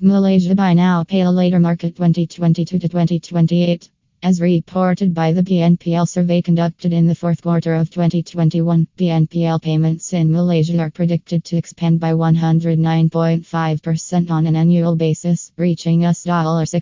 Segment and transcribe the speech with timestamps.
[0.00, 3.90] Malaysia Buy Now Pay a Later Market 2022 to 2028.
[4.22, 10.12] As reported by the BNPL survey conducted in the fourth quarter of 2021, BNPL payments
[10.12, 16.80] in Malaysia are predicted to expand by 109.5% on an annual basis, reaching US$601.2